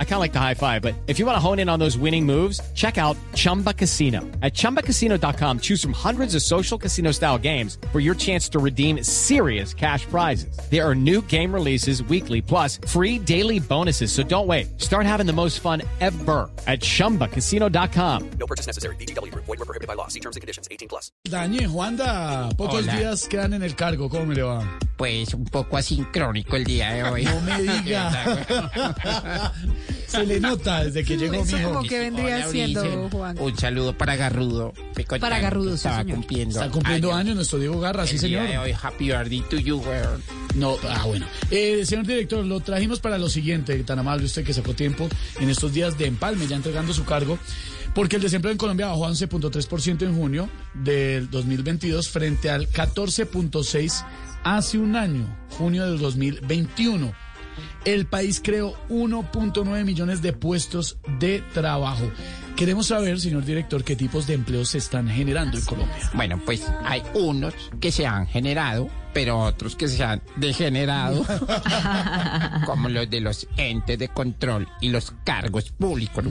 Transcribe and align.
I 0.00 0.04
kind 0.04 0.14
of 0.14 0.20
like 0.20 0.32
the 0.32 0.40
high 0.40 0.54
five, 0.54 0.82
but 0.82 0.94
if 1.06 1.20
you 1.20 1.26
want 1.26 1.36
to 1.36 1.40
hone 1.40 1.60
in 1.60 1.68
on 1.68 1.78
those 1.78 1.96
winning 1.96 2.26
moves, 2.26 2.60
check 2.74 2.98
out 2.98 3.16
Chumba 3.34 3.72
Casino. 3.72 4.22
At 4.42 4.54
ChumbaCasino.com, 4.54 5.60
choose 5.60 5.80
from 5.80 5.92
hundreds 5.92 6.34
of 6.34 6.42
social 6.42 6.76
casino 6.76 7.12
style 7.12 7.38
games 7.38 7.78
for 7.92 8.00
your 8.00 8.16
chance 8.16 8.48
to 8.48 8.58
redeem 8.58 9.04
serious 9.04 9.72
cash 9.72 10.04
prizes. 10.06 10.58
There 10.68 10.84
are 10.84 10.96
new 10.96 11.22
game 11.22 11.54
releases 11.54 12.02
weekly, 12.02 12.42
plus 12.42 12.80
free 12.88 13.20
daily 13.20 13.60
bonuses. 13.60 14.10
So 14.10 14.24
don't 14.24 14.48
wait. 14.48 14.80
Start 14.80 15.06
having 15.06 15.26
the 15.26 15.32
most 15.32 15.60
fun 15.60 15.82
ever 16.00 16.50
at 16.66 16.80
ChumbaCasino.com. 16.80 18.30
No 18.40 18.46
purchase 18.46 18.66
necessary. 18.66 18.96
BGW. 18.96 19.32
Void 19.34 19.46
were 19.46 19.56
prohibited 19.58 19.86
by 19.86 19.94
law. 19.94 20.08
See 20.08 20.18
terms 20.20 20.34
and 20.34 20.40
conditions. 20.40 20.66
18 20.72 20.88
plus. 20.88 21.12
Dañe, 21.24 21.66
Juanda, 21.68 22.48
pocos 22.56 22.82
Hola. 22.82 22.96
días 22.96 23.28
quedan 23.28 23.54
en 23.54 23.62
el 23.62 23.76
cargo, 23.76 24.08
¿cómo 24.08 24.26
me 24.26 24.34
le 24.34 24.42
va? 24.42 24.78
Pues 24.96 25.32
un 25.34 25.44
poco 25.44 25.76
asincrónico 25.76 26.56
el 26.56 26.64
día 26.64 26.90
de 26.90 27.02
hoy. 27.04 27.24
No 27.24 27.40
me 27.42 27.62
diga. 27.62 29.52
Se 30.08 30.24
le 30.26 30.40
nota 30.40 30.84
desde 30.84 31.04
que 31.04 31.16
llegó 31.18 31.34
Eso 31.34 31.54
mi 31.56 31.62
hijo. 31.62 31.72
como 31.74 31.88
que 31.88 31.98
vendría 31.98 32.36
Hola, 32.36 32.48
siendo, 32.48 32.80
Ulises. 32.82 33.12
Juan. 33.12 33.38
Un 33.38 33.58
saludo 33.58 33.96
para 33.96 34.16
Garrudo. 34.16 34.72
Para 35.20 35.38
Garrudo, 35.38 35.64
que 35.72 35.76
sí, 35.76 35.76
Estaba 35.76 35.98
señor. 35.98 36.16
cumpliendo. 36.16 36.58
Está 36.60 36.70
cumpliendo 36.72 37.12
años 37.14 37.36
nuestro 37.36 37.58
Diego 37.58 37.78
Garra, 37.78 38.06
sí 38.06 38.14
el 38.16 38.20
día 38.22 38.40
señor. 38.40 38.48
de 38.48 38.58
hoy. 38.58 38.74
Happy 38.82 39.08
birthday 39.10 39.42
to 39.50 39.56
you, 39.58 39.76
weón. 39.78 40.22
No, 40.54 40.76
ah, 40.88 41.04
bueno. 41.06 41.26
Eh, 41.50 41.84
señor 41.84 42.06
director, 42.06 42.44
lo 42.44 42.60
trajimos 42.60 43.00
para 43.00 43.18
lo 43.18 43.28
siguiente, 43.28 43.78
tan 43.84 43.98
amable 43.98 44.24
usted 44.24 44.44
que 44.44 44.54
sacó 44.54 44.72
tiempo 44.74 45.08
en 45.40 45.50
estos 45.50 45.72
días 45.74 45.98
de 45.98 46.06
empalme, 46.06 46.46
ya 46.46 46.56
entregando 46.56 46.94
su 46.94 47.04
cargo, 47.04 47.38
porque 47.94 48.16
el 48.16 48.22
desempleo 48.22 48.50
en 48.52 48.58
Colombia 48.58 48.86
bajó 48.86 49.06
a 49.06 49.10
11.3% 49.10 50.02
en 50.02 50.16
junio 50.16 50.48
del 50.72 51.28
2022 51.30 52.08
frente 52.08 52.48
al 52.50 52.66
14.6% 52.70 54.04
hace 54.44 54.78
un 54.78 54.96
año, 54.96 55.26
junio 55.58 55.84
del 55.84 55.98
2021. 55.98 57.12
El 57.84 58.06
país 58.06 58.40
creó 58.42 58.74
1.9 58.88 59.84
millones 59.84 60.22
de 60.22 60.32
puestos 60.32 60.98
de 61.18 61.42
trabajo. 61.52 62.10
Queremos 62.56 62.88
saber, 62.88 63.20
señor 63.20 63.44
director, 63.44 63.84
qué 63.84 63.94
tipos 63.94 64.26
de 64.26 64.34
empleos 64.34 64.70
se 64.70 64.78
están 64.78 65.08
generando 65.08 65.56
en 65.56 65.64
Colombia. 65.64 66.10
Bueno, 66.14 66.40
pues 66.44 66.66
hay 66.84 67.04
unos 67.14 67.54
que 67.80 67.92
se 67.92 68.04
han 68.04 68.26
generado, 68.26 68.88
pero 69.14 69.38
otros 69.38 69.76
que 69.76 69.86
se 69.86 70.02
han 70.02 70.20
degenerado, 70.34 71.24
como 72.66 72.88
los 72.88 73.08
de 73.08 73.20
los 73.20 73.46
entes 73.56 73.96
de 73.98 74.08
control 74.08 74.66
y 74.80 74.88
los 74.88 75.12
cargos 75.24 75.70
públicos. 75.70 76.24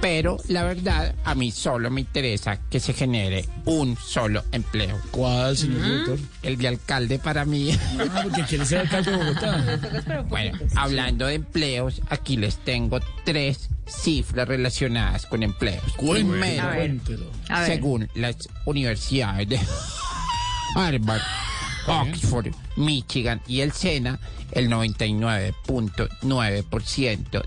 Pero 0.00 0.38
la 0.48 0.64
verdad, 0.64 1.14
a 1.24 1.34
mí 1.34 1.50
solo 1.50 1.90
me 1.90 2.02
interesa 2.02 2.60
que 2.68 2.78
se 2.80 2.92
genere 2.92 3.46
un 3.64 3.96
solo 3.96 4.44
empleo. 4.52 5.00
¿Cuál, 5.10 5.56
señor 5.56 5.82
director? 5.82 6.18
El 6.42 6.58
de 6.58 6.68
alcalde 6.68 7.18
para 7.18 7.44
mí. 7.44 7.76
Ah, 7.98 8.20
porque 8.22 8.44
quiere 8.44 8.64
ser 8.66 8.80
alcalde 8.80 9.10
de 9.10 9.16
Bogotá. 9.16 10.24
Bueno, 10.28 10.58
hablando 10.74 11.26
de 11.26 11.34
empleos, 11.34 12.02
aquí 12.08 12.36
les 12.36 12.58
tengo 12.58 13.00
tres 13.24 13.70
cifras 13.86 14.46
relacionadas 14.46 15.26
con 15.26 15.42
empleos. 15.42 15.82
Primero, 15.98 16.68
Cuéntelo. 16.74 17.26
A 17.48 17.60
ver. 17.60 17.68
según 17.68 18.08
las 18.14 18.36
universidades 18.64 19.48
de 19.48 19.58
Harvard, 20.74 21.22
Oxford, 21.86 22.48
Michigan 22.76 23.40
y 23.46 23.60
el 23.60 23.72
SENA, 23.72 24.18
el 24.52 24.68
99.9% 24.68 27.46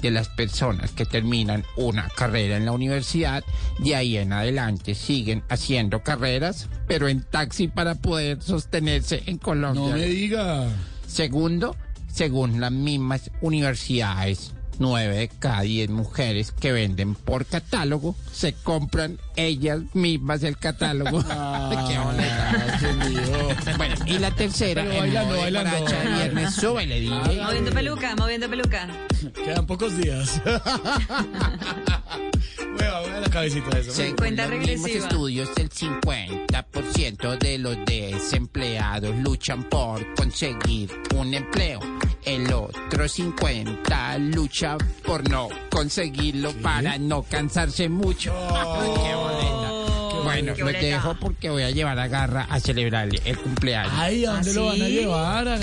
De 0.00 0.10
las 0.10 0.28
personas 0.28 0.92
que 0.92 1.04
terminan 1.04 1.64
una 1.76 2.08
carrera 2.08 2.56
en 2.56 2.64
la 2.64 2.72
universidad, 2.72 3.44
de 3.78 3.96
ahí 3.96 4.16
en 4.16 4.32
adelante 4.32 4.94
siguen 4.94 5.42
haciendo 5.48 6.02
carreras, 6.02 6.68
pero 6.86 7.08
en 7.08 7.22
taxi 7.22 7.68
para 7.68 7.94
poder 7.94 8.42
sostenerse 8.42 9.22
en 9.26 9.38
Colombia. 9.38 9.82
No 9.82 9.88
me 9.96 10.06
diga. 10.06 10.68
Segundo, 11.06 11.76
según 12.12 12.60
las 12.60 12.72
mismas 12.72 13.30
universidades, 13.40 14.52
nueve 14.78 15.16
de 15.16 15.28
cada 15.28 15.62
diez 15.62 15.88
mujeres 15.90 16.52
que 16.52 16.72
venden 16.72 17.14
por 17.14 17.44
catálogo 17.46 18.14
se 18.32 18.52
compran 18.52 19.18
ellas 19.36 19.80
mismas 19.94 20.42
el 20.42 20.56
catálogo. 20.58 21.24
Ah, 21.30 21.86
qué 22.80 22.92
lío. 23.08 23.76
Bueno, 23.76 23.94
y 24.06 24.18
la 24.18 24.30
tercera, 24.30 24.82
Pero 24.84 25.00
bailando, 25.00 25.26
modo 25.30 25.34
de 25.36 25.42
bailando. 25.42 25.70
borracha 25.78 26.00
de 26.00 26.08
viernes, 26.14 26.54
súbele, 26.54 27.00
DJ. 27.00 27.42
Moviendo 27.42 27.70
peluca, 27.72 28.16
moviendo 28.16 28.48
peluca. 28.50 28.88
Quedan 29.44 29.66
pocos 29.66 29.96
días. 29.96 30.40
Mueva, 32.76 33.00
mueva 33.02 33.20
la 33.20 33.30
cabecita 33.30 33.70
de 33.70 33.80
eso. 33.80 33.92
Según 33.92 34.16
Cuenta 34.16 34.42
los 34.42 34.50
regresiva. 34.52 34.86
mismos 34.88 35.04
estudios, 35.04 35.50
el 35.56 35.70
50% 35.70 37.38
de 37.38 37.58
los 37.58 37.76
desempleados 37.86 39.16
luchan 39.16 39.64
por 39.64 40.14
conseguir 40.14 40.90
un 41.14 41.34
empleo. 41.34 41.80
El 42.24 42.52
otro 42.52 43.08
50 43.08 44.18
lucha 44.18 44.76
por 45.04 45.28
no 45.30 45.48
conseguirlo 45.70 46.52
para 46.62 46.98
no 46.98 47.22
cansarse 47.22 47.88
mucho. 47.88 48.32
¡Qué 48.32 49.14
boleta! 49.14 49.68
Bueno, 50.24 50.52
boleta. 50.64 50.78
dejo 50.84 51.14
porque 51.20 51.48
voy 51.48 51.62
a 51.62 51.70
llevar 51.70 51.98
a 51.98 52.06
Garra 52.08 52.46
a 52.50 52.60
celebrarle 52.60 53.22
el 53.24 53.38
cumpleaños. 53.38 53.92
Ay, 53.96 54.24
¿a 54.26 54.32
dónde 54.32 54.50
¿Ah, 54.50 54.54
lo 54.54 54.64
van 54.66 54.82
a 54.82 54.86
sí? 54.86 54.92
llevar? 54.92 55.48
¿A 55.48 55.58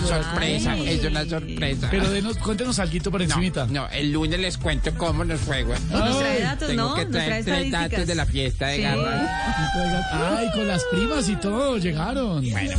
lo 0.00 0.08
sorpresa, 0.08 0.72
Ay. 0.72 0.88
es 0.88 1.04
una 1.04 1.24
sorpresa. 1.24 1.88
Pero 1.90 2.10
denos, 2.10 2.36
cuéntenos 2.38 2.78
algo 2.80 3.10
por 3.10 3.22
encimita. 3.22 3.66
no, 3.66 3.82
no, 3.82 3.88
el 3.90 4.10
lunes 4.10 4.40
les 4.40 4.58
cuento 4.58 4.92
cómo 4.96 5.24
nos 5.24 5.40
fue, 5.40 5.62
güey. 5.62 5.78
Nos 5.90 6.18
trae 6.18 6.40
datos, 6.40 6.68
Tengo 6.68 6.82
¿no? 6.88 6.94
que 6.96 7.02
Nos 7.04 7.12
traer 7.12 7.44
trae 7.44 7.60
tres 7.60 7.70
datos 7.70 8.06
de 8.06 8.14
la 8.14 8.26
fiesta 8.26 8.66
de 8.68 8.76
Sí. 8.76 8.82
Garra. 8.82 10.36
Ay, 10.38 10.50
con 10.52 10.66
las 10.66 10.84
primas 10.84 11.28
y 11.28 11.36
todo, 11.36 11.76
llegaron. 11.78 12.40
Bueno, 12.50 12.78